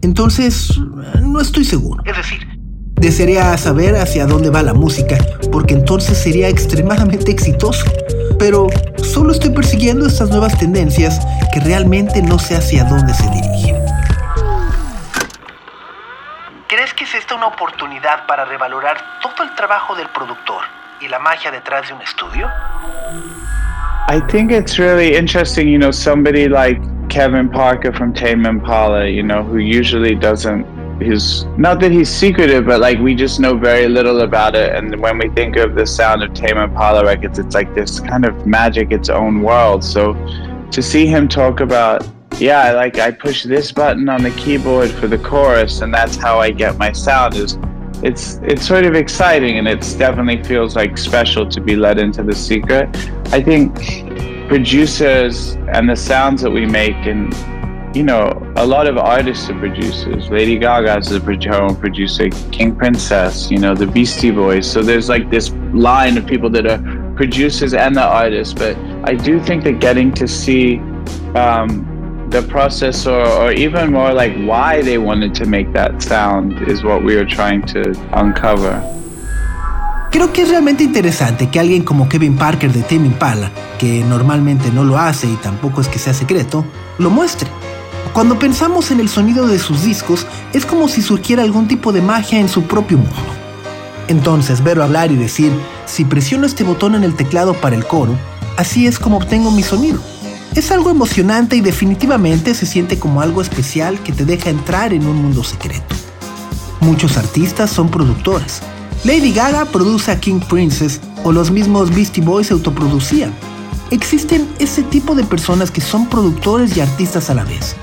[0.02, 0.78] Entonces,
[1.22, 2.02] no estoy seguro.
[2.04, 2.54] Es decir,
[2.96, 5.18] Desearía saber hacia dónde va la música,
[5.50, 7.84] porque entonces sería extremadamente exitoso.
[8.38, 11.20] Pero solo estoy persiguiendo estas nuevas tendencias
[11.52, 13.76] que realmente no sé hacia dónde se dirigen.
[16.68, 20.64] ¿crees que es esta una oportunidad para revalorar todo el trabajo del productor
[21.05, 22.50] y la magia detrás de un estudio?
[24.09, 29.22] I think it's really interesting, you know, somebody like Kevin Parker from Tame Impala, you
[29.22, 30.64] know, who usually doesn't
[31.00, 34.74] he's not that he's secretive, but like we just know very little about it.
[34.74, 38.24] And when we think of the sound of Tame Impala records, it's like this kind
[38.24, 39.84] of magic, its own world.
[39.84, 40.14] So
[40.70, 42.07] to see him talk about,
[42.38, 46.40] yeah, like I push this button on the keyboard for the chorus, and that's how
[46.40, 47.59] I get my sound is
[48.05, 52.22] it's it's sort of exciting and it's definitely feels like special to be let into
[52.22, 52.88] the secret.
[53.32, 53.74] I think
[54.46, 57.34] producers and the sounds that we make and
[57.96, 60.28] you know, a lot of artists are producers.
[60.28, 62.28] Lady Gaga's is a own producer.
[62.50, 64.68] King Princess, you know, the Beastie Boys.
[64.68, 66.78] So there's like this line of people that are
[67.14, 68.52] producers and the artists.
[68.52, 70.78] But I do think that getting to see
[71.36, 71.93] um,
[72.35, 77.05] the process, or, even more like why they wanted to make that sound, is what
[77.05, 78.82] we are trying to uncover.
[80.11, 84.70] Creo que es realmente interesante que alguien como Kevin Parker de Tame Impala, que normalmente
[84.72, 86.64] no lo hace y tampoco es que sea secreto,
[86.99, 87.49] lo muestre.
[88.12, 92.03] Cuando pensamos en el sonido de sus discos, es como si surgiera algún tipo de
[92.03, 93.14] magia en su propio mundo.
[94.09, 95.53] Entonces, verlo hablar y decir,
[95.87, 98.16] si presiono este botón en el teclado para el coro,
[98.57, 100.01] así es como obtengo mi sonido.
[100.55, 105.05] Es algo emocionante y definitivamente se siente como algo especial que te deja entrar en
[105.05, 105.96] un mundo secreto.
[106.80, 108.61] Muchos artistas son productores.
[109.02, 113.34] Lady Gaga produce a King Princess o los mismos Beastie Boys se autoproducían.
[113.90, 117.74] Existen ese tipo de personas que son productores y artistas a la vez.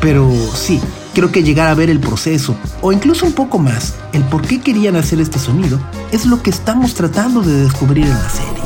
[0.00, 0.80] Pero sí,
[1.14, 4.60] creo que llegar a ver el proceso, o incluso un poco más, el por qué
[4.60, 5.78] querían hacer este sonido,
[6.10, 8.65] es lo que estamos tratando de descubrir en la serie.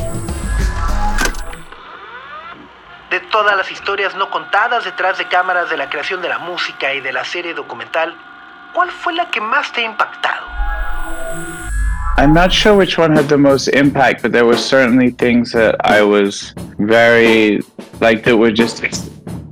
[3.31, 6.99] Todas las historias no contadas detrás de cámaras de la creación de la música y
[6.99, 8.15] de la serie documental,
[8.73, 10.45] ¿cuál fue la que más te ha impactado?
[12.17, 15.75] I'm not sure which one had the most impact, but there were certainly things that
[15.83, 17.61] I was very
[17.99, 18.83] like that were just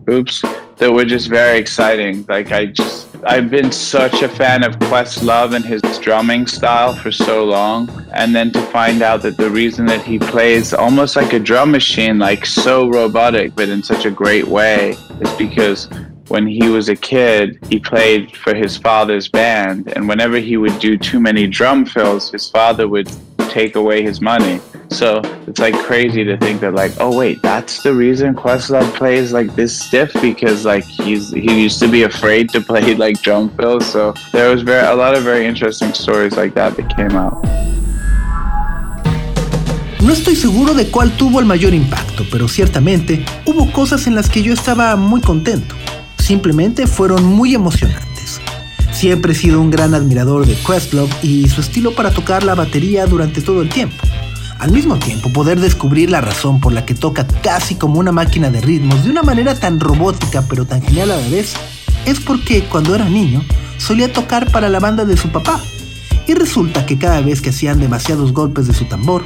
[0.08, 0.44] oops
[0.80, 2.26] that were just very exciting.
[2.28, 7.12] Like I just I've been such a fan of Questlove and his drumming style for
[7.12, 11.34] so long, and then to find out that the reason that he plays almost like
[11.34, 15.90] a drum machine, like so robotic, but in such a great way, is because
[16.30, 20.80] when he was a kid, he played for his father's band, and whenever he would
[20.80, 23.12] do too many drum fills, his father would
[23.50, 24.60] take away his money.
[24.90, 29.32] So it's like crazy to think that like, oh wait, that's the reason Questlove plays
[29.32, 33.50] like this stiff because like he's he used to be afraid to play like drum
[33.58, 33.86] fills.
[33.86, 37.38] So there was very a lot of very interesting stories like that that came out.
[40.02, 44.30] No estoy seguro de cuál tuvo el mayor impacto, pero ciertamente hubo cosas en las
[44.30, 45.76] que yo estaba muy contento.
[46.18, 48.09] Simplemente fueron muy emocionantes.
[49.00, 53.06] Siempre he sido un gran admirador de Questlove y su estilo para tocar la batería
[53.06, 53.96] durante todo el tiempo.
[54.60, 58.50] Al mismo tiempo, poder descubrir la razón por la que toca casi como una máquina
[58.50, 61.54] de ritmos de una manera tan robótica pero tan genial a la vez,
[62.06, 63.42] es porque cuando era niño
[63.78, 65.62] solía tocar para la banda de su papá.
[66.28, 69.24] Y resulta que cada vez que hacían demasiados golpes de su tambor,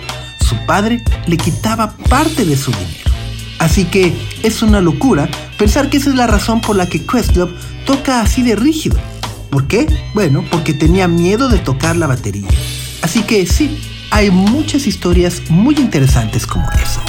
[0.48, 3.10] su padre le quitaba parte de su dinero.
[3.58, 4.14] Así que
[4.44, 7.56] es una locura pensar que esa es la razón por la que Questlove
[7.88, 9.00] toca así de rígido.
[9.54, 9.86] ¿Por qué?
[10.16, 12.48] Bueno, porque tenía miedo de tocar la batería.
[13.04, 17.02] Así que sí, hay muchas historias muy interesantes como esa.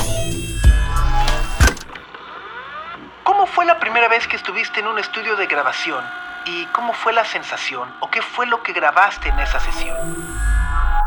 [3.23, 6.05] ¿Cómo fue la primera vez que estuviste en un estudio de grabación?
[6.45, 7.89] ¿Y cómo fue la sensación?
[8.01, 9.97] ¿O qué fue lo que grabaste en esa sesión?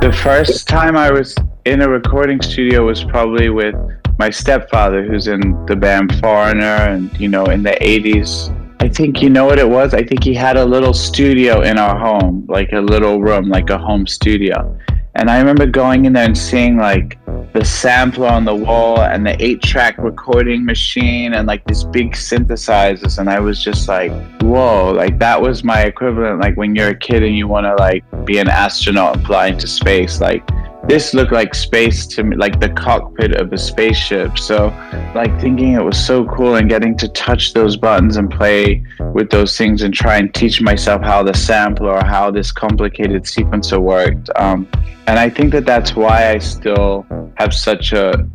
[0.02, 1.36] The first time I was
[1.66, 3.76] in a recording studio was probably with
[4.18, 8.52] my stepfather, who's in the band Foreigner, and you know, in the 80s.
[8.80, 9.94] I think you know what it was?
[9.94, 13.70] I think he had a little studio in our home, like a little room, like
[13.70, 14.78] a home studio.
[15.16, 17.18] And I remember going in there and seeing like
[17.54, 22.12] the sampler on the wall and the eight track recording machine and like these big
[22.12, 23.18] synthesizers.
[23.18, 24.12] And I was just like,
[24.42, 26.40] whoa, like that was my equivalent.
[26.40, 29.48] Like when you're a kid and you want to like be an astronaut and fly
[29.48, 30.48] into space, like
[30.88, 34.38] this looked like space to me, like the cockpit of a spaceship.
[34.40, 34.68] So,
[35.14, 38.84] like thinking it was so cool and getting to touch those buttons and play
[39.14, 43.24] with those things and try and teach myself how the sampler or how this complicated
[43.24, 44.30] sequencer worked.
[44.38, 44.68] Um,
[45.08, 48.28] and I think that that's why I still have such a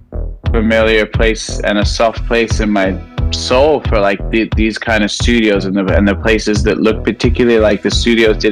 [0.51, 2.93] familiar place and a soft place in my
[4.31, 4.79] the, these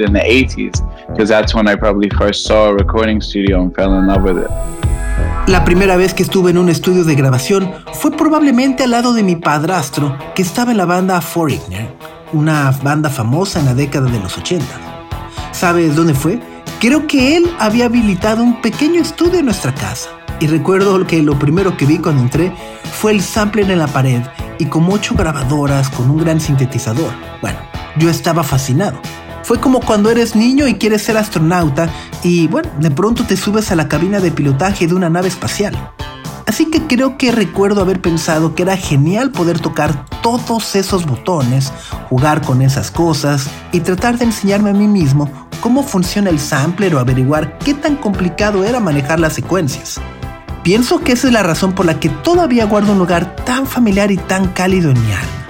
[0.02, 3.98] in the 80s because that's when I probably first saw a recording studio and fell
[3.98, 4.50] in love with it.
[5.46, 9.22] La primera vez que estuve en un estudio de grabación fue probablemente al lado de
[9.22, 11.88] mi padrastro, que estaba en la banda Foreigner,
[12.32, 14.64] una banda famosa en la década de los 80.
[15.52, 16.38] ¿Sabes dónde fue?
[16.78, 20.10] Creo que él había habilitado un pequeño estudio en nuestra casa.
[20.38, 22.52] Y recuerdo que lo primero que vi cuando entré
[23.00, 24.20] fue el sampler en la pared
[24.58, 27.10] y como ocho grabadoras con un gran sintetizador.
[27.40, 27.58] Bueno,
[27.96, 29.00] yo estaba fascinado.
[29.42, 31.88] Fue como cuando eres niño y quieres ser astronauta
[32.22, 35.74] y bueno, de pronto te subes a la cabina de pilotaje de una nave espacial.
[36.46, 41.72] Así que creo que recuerdo haber pensado que era genial poder tocar todos esos botones,
[42.10, 45.30] jugar con esas cosas y tratar de enseñarme a mí mismo
[45.62, 49.98] cómo funciona el sampler o averiguar qué tan complicado era manejar las secuencias.
[50.62, 54.10] Pienso que esa es la razón por la que todavía guardo un lugar tan familiar
[54.10, 55.40] y tan cálido en mi alma.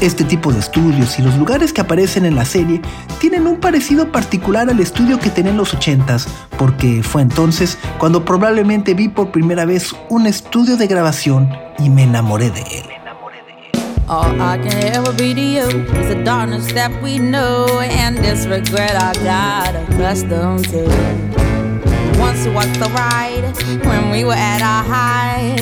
[0.00, 2.80] Este tipo de estudios y los lugares que aparecen en la serie
[3.20, 6.26] tienen un parecido particular al estudio que tenía en los 80s,
[6.56, 12.04] porque fue entonces cuando probablemente vi por primera vez un estudio de grabación y me
[12.04, 12.84] enamoré de él.
[14.06, 15.66] All I can ever be to you
[15.98, 21.63] is the darkness that we know and this regret I got accustomed to.
[22.24, 23.44] Once was the ride
[23.84, 25.60] when we were at our height,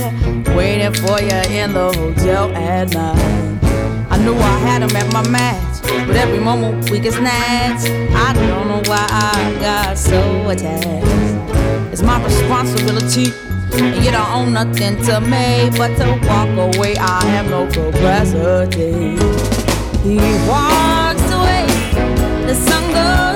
[0.56, 3.58] waiting for you in the hotel at night.
[4.08, 7.90] I knew I had him at my match, but every moment we get snatched.
[8.14, 11.92] I don't know why I got so attached.
[11.92, 13.32] It's my responsibility.
[13.74, 16.94] And you don't own nothing to me but to walk away.
[16.96, 19.16] I have no capacity.
[20.06, 21.66] He walks away,
[22.46, 23.31] the sun goes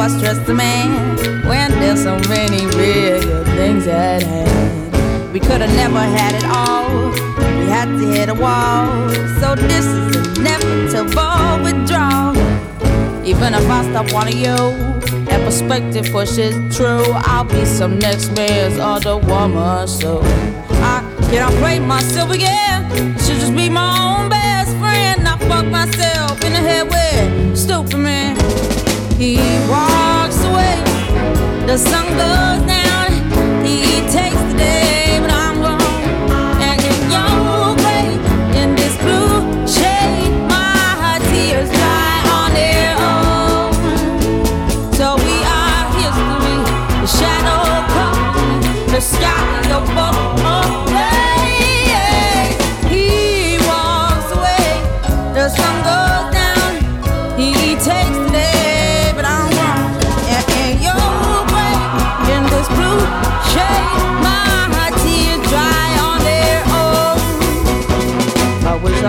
[0.00, 5.30] I stress the man when there's so many bigger things at hand?
[5.30, 7.10] We could have never had it all.
[7.58, 9.10] We had to hit a wall.
[9.40, 12.34] So this is inevitable withdrawal.
[13.26, 14.56] Even if I stop wanting you
[15.28, 19.86] and perspective pushes true, I'll be some next man's other woman.
[19.86, 20.22] So
[20.80, 22.88] I cannot play myself again.
[23.18, 25.28] Should just be my own best friend.
[25.28, 27.99] I fuck myself in the head with stupid.
[29.20, 29.36] He
[29.68, 30.82] walks away,
[31.66, 33.12] the sun goes down.
[33.62, 34.39] He takes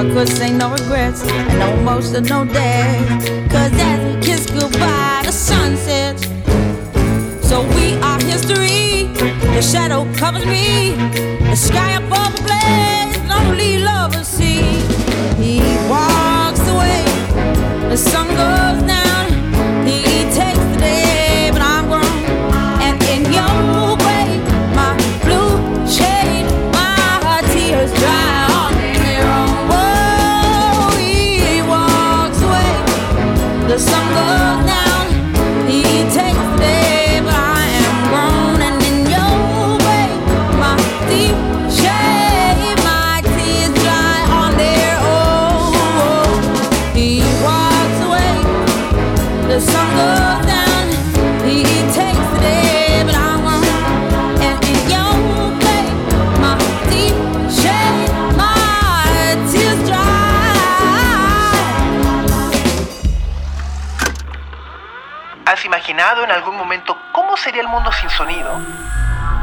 [0.01, 3.05] I could say no regrets and no emotion, no day.
[3.51, 6.23] Cause as we kiss goodbye, the sun sets.
[7.47, 9.13] So we are history.
[9.53, 10.95] The shadow covers me.
[11.51, 14.63] The sky above the blaze, lonely lovers see.
[15.37, 17.03] He walks away.
[17.89, 19.10] The sun goes down.
[33.81, 34.70] The sun
[65.91, 68.49] imaginado en algún momento cómo sería el mundo sin sonido?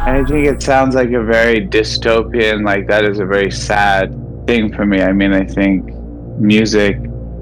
[0.07, 4.11] I think it sounds like a very dystopian, like that is a very sad
[4.46, 5.03] thing for me.
[5.03, 5.84] I mean, I think
[6.38, 6.96] music,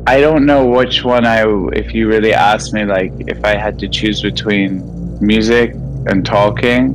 [0.06, 1.44] I don't know which one I,
[1.74, 4.82] if you really asked me, like if I had to choose between
[5.20, 5.74] music
[6.08, 6.94] and talking,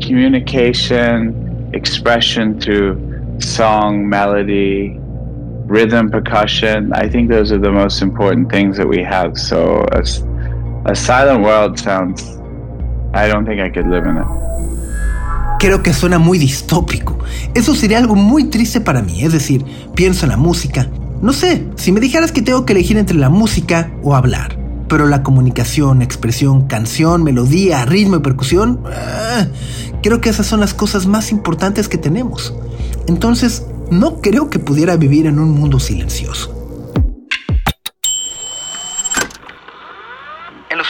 [0.00, 4.96] communication, expression through song, melody,
[5.66, 9.38] rhythm, percussion, I think those are the most important things that we have.
[9.38, 10.22] So a, s-
[15.58, 17.18] Creo que suena muy distópico.
[17.54, 19.22] Eso sería algo muy triste para mí.
[19.22, 19.64] Es decir,
[19.94, 20.88] pienso en la música.
[21.20, 24.56] No sé, si me dijeras que tengo que elegir entre la música o hablar.
[24.88, 29.46] Pero la comunicación, expresión, canción, melodía, ritmo y percusión, ah,
[30.02, 32.54] creo que esas son las cosas más importantes que tenemos.
[33.06, 36.59] Entonces, no creo que pudiera vivir en un mundo silencioso.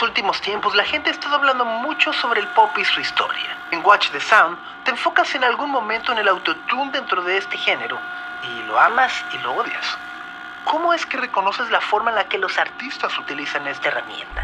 [0.01, 2.99] En los últimos tiempos, la gente ha estado hablando mucho sobre el pop y su
[2.99, 3.55] historia.
[3.69, 7.55] En Watch the Sound, te enfocas en algún momento en el autotune dentro de este
[7.55, 7.99] género,
[8.41, 9.85] y lo amas y lo odias.
[10.63, 14.41] ¿Cómo es que reconoces la forma en la que los artistas utilizan esta herramienta?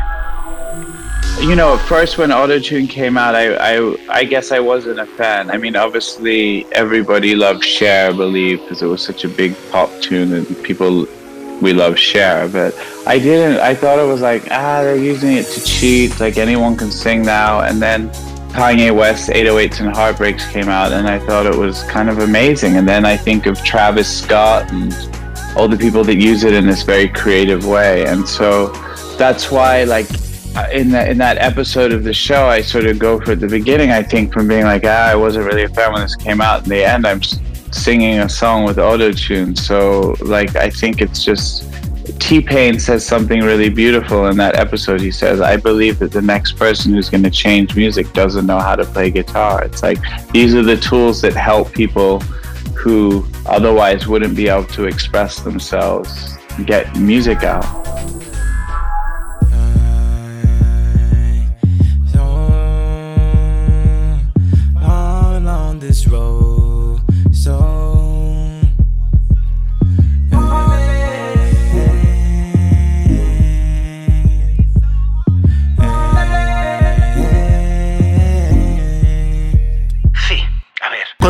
[1.41, 5.07] You know, at first when Autotune came out, I, I, I guess I wasn't a
[5.07, 5.49] fan.
[5.49, 9.89] I mean, obviously everybody loved Cher, I believe, because it was such a big pop
[10.01, 11.07] tune and people,
[11.61, 12.47] we love Cher.
[12.47, 16.37] But I didn't, I thought it was like, ah, they're using it to cheat, like
[16.37, 17.61] anyone can sing now.
[17.61, 18.09] And then
[18.51, 22.77] Kanye West 808s and Heartbreaks came out and I thought it was kind of amazing.
[22.77, 24.93] And then I think of Travis Scott and
[25.57, 28.05] all the people that use it in this very creative way.
[28.05, 28.67] And so
[29.17, 30.07] that's why, like,
[30.55, 33.47] uh, in that in that episode of the show, I sort of go for the
[33.47, 33.91] beginning.
[33.91, 36.63] I think from being like, ah, I wasn't really a fan when this came out.
[36.63, 37.37] In the end, I'm s-
[37.77, 39.55] singing a song with auto tune.
[39.55, 41.63] So, like, I think it's just
[42.19, 45.01] T Pain says something really beautiful in that episode.
[45.01, 48.59] He says, I believe that the next person who's going to change music doesn't know
[48.59, 49.63] how to play guitar.
[49.63, 49.99] It's like
[50.31, 52.19] these are the tools that help people
[52.75, 57.65] who otherwise wouldn't be able to express themselves get music out.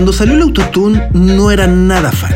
[0.07, 2.31] Cuando salió el autotune no era nada fan.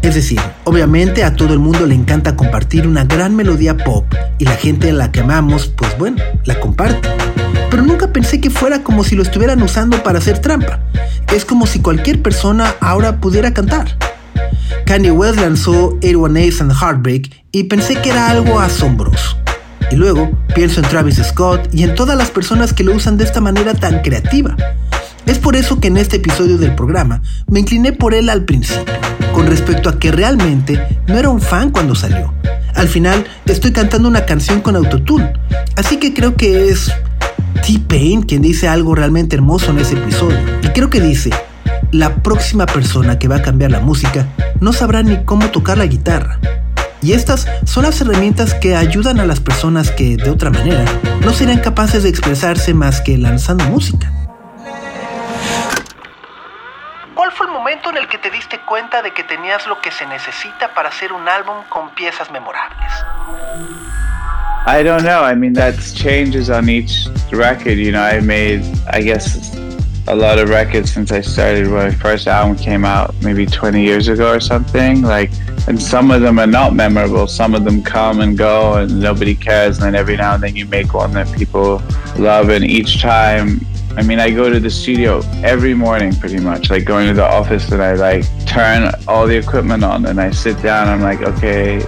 [0.00, 4.06] Es decir, obviamente a todo el mundo le encanta compartir una gran melodía pop
[4.38, 7.06] y la gente a la que amamos, pues bueno, la comparte.
[7.70, 10.80] Pero nunca pensé que fuera como si lo estuvieran usando para hacer trampa.
[11.34, 13.98] Es como si cualquier persona ahora pudiera cantar.
[14.86, 19.36] Kanye West lanzó 81 Ace and Heartbreak y pensé que era algo asombroso.
[19.90, 23.24] Y luego pienso en Travis Scott y en todas las personas que lo usan de
[23.24, 24.56] esta manera tan creativa.
[25.26, 28.84] Es por eso que en este episodio del programa me incliné por él al principio,
[29.32, 32.34] con respecto a que realmente no era un fan cuando salió.
[32.74, 35.32] Al final estoy cantando una canción con autotune,
[35.76, 36.90] así que creo que es
[37.66, 40.38] T-Pain quien dice algo realmente hermoso en ese episodio.
[40.62, 41.30] Y creo que dice,
[41.92, 44.26] la próxima persona que va a cambiar la música
[44.60, 46.40] no sabrá ni cómo tocar la guitarra.
[47.00, 50.84] Y estas son las herramientas que ayudan a las personas que, de otra manera,
[51.24, 54.12] no serían capaces de expresarse más que lanzando música.
[57.42, 60.06] Fue el momento en el que te diste cuenta de que tenías lo que se
[60.06, 62.92] necesita para hacer un álbum con piezas memorables?
[64.66, 65.24] I don't know.
[65.24, 67.78] I mean, that changes on each record.
[67.78, 68.62] You know, I made,
[68.92, 69.56] I guess,
[70.06, 73.82] a lot of records since I started when my first album came out, maybe 20
[73.82, 75.02] years ago or something.
[75.02, 75.32] Like,
[75.66, 77.26] and some of them are not memorable.
[77.26, 79.78] Some of them come and go, and nobody cares.
[79.78, 81.82] And then every now and then you make one that people
[82.16, 83.66] love, and each time.
[83.94, 87.26] I mean, I go to the studio every morning pretty much, like going to the
[87.26, 90.88] office and I like turn all the equipment on and I sit down.
[90.88, 91.84] I'm like, okay,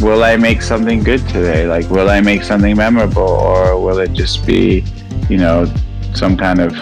[0.00, 1.66] will I make something good today?
[1.66, 4.84] Like, will I make something memorable or will it just be,
[5.28, 5.72] you know,
[6.14, 6.72] some kind of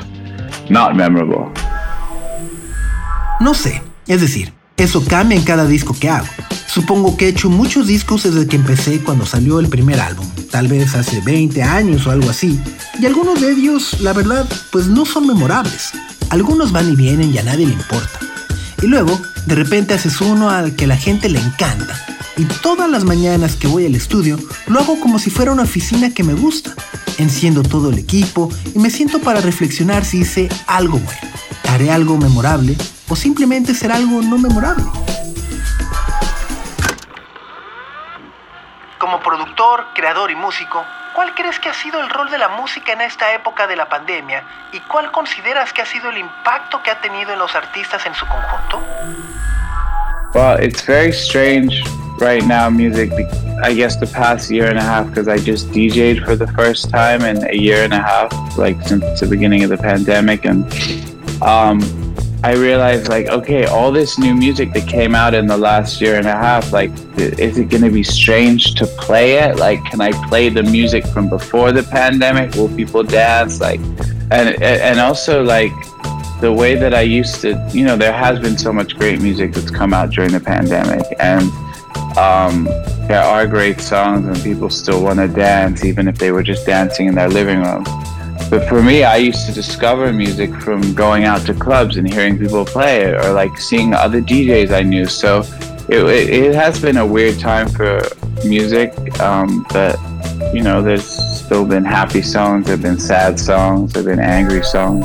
[0.70, 1.52] not memorable?
[3.40, 6.26] No sé, es decir, eso cambia en cada disco que hago.
[6.74, 10.66] Supongo que he hecho muchos discos desde que empecé cuando salió el primer álbum, tal
[10.66, 12.58] vez hace 20 años o algo así,
[12.98, 15.92] y algunos de ellos, la verdad, pues no son memorables.
[16.30, 18.18] Algunos van y vienen y a nadie le importa.
[18.82, 21.94] Y luego, de repente haces uno al que la gente le encanta,
[22.36, 26.10] y todas las mañanas que voy al estudio lo hago como si fuera una oficina
[26.10, 26.74] que me gusta.
[27.18, 31.20] Enciendo todo el equipo y me siento para reflexionar si hice algo bueno.
[31.68, 32.76] ¿Haré algo memorable
[33.08, 34.82] o simplemente será algo no memorable?
[39.04, 40.82] Como productor, creador y músico,
[41.14, 43.86] ¿cuál crees que ha sido el rol de la música en esta época de la
[43.86, 44.42] pandemia
[44.72, 48.14] y cuál consideras que ha sido el impacto que ha tenido en los artistas en
[48.14, 48.82] su conjunto?
[50.32, 51.84] Well, it's very strange
[52.18, 53.12] right now, music.
[53.62, 56.88] I guess the past year and a half, because I just DJ'd for the first
[56.88, 60.64] time in a year and a half, like since the beginning of the pandemic, and
[61.42, 61.80] um,
[62.44, 66.16] I realized, like, okay, all this new music that came out in the last year
[66.16, 69.56] and a half, like, is it going to be strange to play it?
[69.56, 72.54] Like, can I play the music from before the pandemic?
[72.54, 73.62] Will people dance?
[73.62, 73.80] Like,
[74.30, 75.72] and and also like
[76.42, 79.54] the way that I used to, you know, there has been so much great music
[79.54, 81.50] that's come out during the pandemic, and
[82.18, 82.64] um,
[83.08, 86.66] there are great songs, and people still want to dance, even if they were just
[86.66, 87.84] dancing in their living room.
[88.54, 92.38] But for me, I used to discover music from going out to clubs and hearing
[92.38, 95.06] people play it, or like seeing other DJs I knew.
[95.06, 95.42] So
[95.88, 98.00] it, it, it has been a weird time for
[98.46, 99.98] music, um, but
[100.54, 105.04] you know, there's still been happy songs, there've been sad songs, there've been angry songs.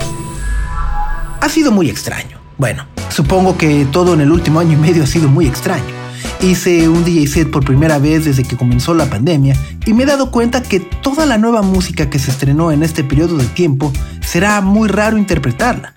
[1.41, 2.37] Ha sido muy extraño.
[2.59, 5.98] Bueno, supongo que todo en el último año y medio ha sido muy extraño.
[6.41, 10.05] Hice un DJ set por primera vez desde que comenzó la pandemia y me he
[10.05, 13.91] dado cuenta que toda la nueva música que se estrenó en este periodo de tiempo
[14.25, 15.95] será muy raro interpretarla.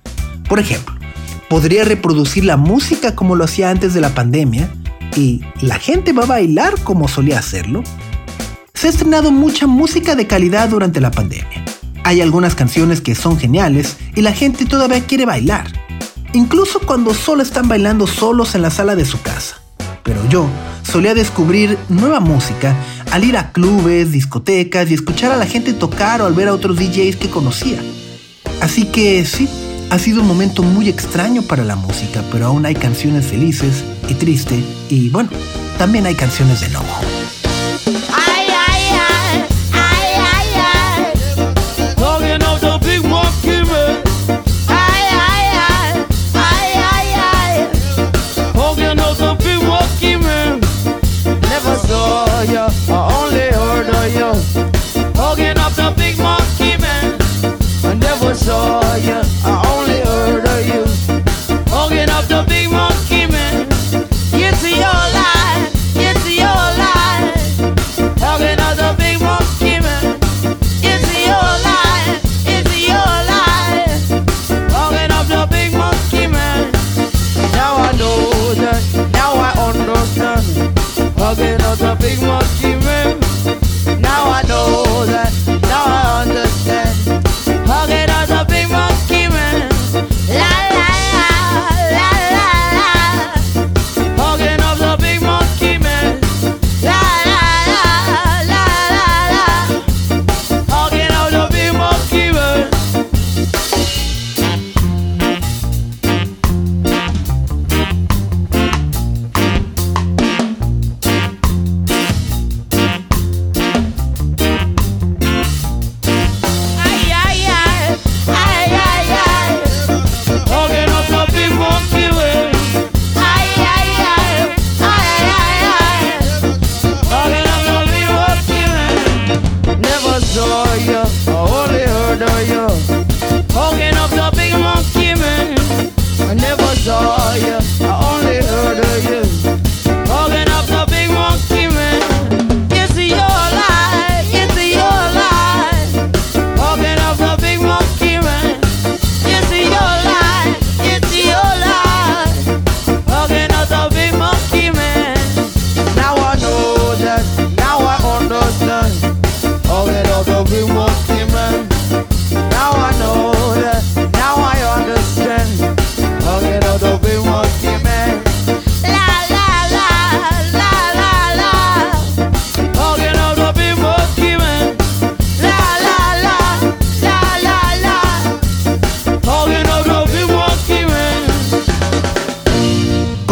[0.49, 0.97] Por ejemplo,
[1.49, 4.69] podría reproducir la música como lo hacía antes de la pandemia
[5.15, 7.85] y la gente va a bailar como solía hacerlo.
[8.75, 11.65] Se ha estrenado mucha música de calidad durante la pandemia.
[12.03, 15.69] Hay algunas canciones que son geniales y la gente todavía quiere bailar,
[16.33, 19.62] incluso cuando solo están bailando solos en la sala de su casa.
[20.03, 20.49] Pero yo
[20.83, 22.75] solía descubrir nueva música
[23.11, 26.55] al ir a clubes, discotecas y escuchar a la gente tocar o al ver a
[26.55, 27.79] otros DJs que conocía.
[28.61, 29.49] Así que sí,
[29.91, 34.15] ha sido un momento muy extraño para la música, pero aún hay canciones felices y
[34.15, 35.31] tristes y bueno,
[35.79, 37.03] también hay canciones de enojo.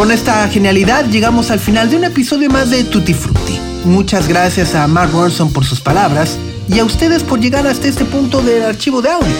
[0.00, 3.60] Con esta genialidad llegamos al final de un episodio más de Tutti Frutti.
[3.84, 6.38] Muchas gracias a Mark Ronson por sus palabras
[6.68, 9.34] y a ustedes por llegar hasta este punto del archivo de audio.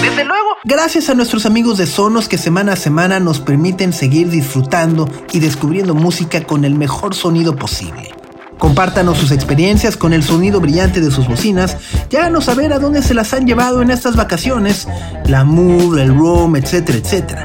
[0.00, 4.30] Desde luego, Gracias a nuestros amigos de Sonos que semana a semana nos permiten seguir
[4.30, 8.14] disfrutando y descubriendo música con el mejor sonido posible.
[8.56, 11.76] Compártanos sus experiencias con el sonido brillante de sus bocinas
[12.08, 14.88] y háganos saber a dónde se las han llevado en estas vacaciones,
[15.26, 17.42] la Move, el Room, etcétera, etcétera.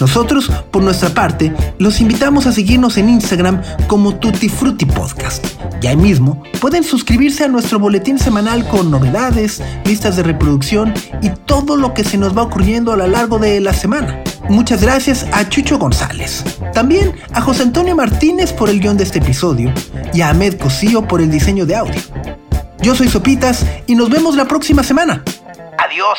[0.00, 5.44] Nosotros, por nuestra parte, los invitamos a seguirnos en Instagram como Tutti Frutti Podcast.
[5.82, 10.92] Y ahí mismo pueden suscribirse a nuestro boletín semanal con novedades, listas de reproducción
[11.22, 14.22] y todo lo que se nos va ocurriendo a lo largo de la semana.
[14.48, 16.44] Muchas gracias a Chucho González.
[16.72, 19.72] También a José Antonio Martínez por el guion de este episodio
[20.14, 22.00] y a Ahmed Cosío por el diseño de audio.
[22.80, 25.22] Yo soy Sopitas y nos vemos la próxima semana.
[25.78, 26.18] adiós.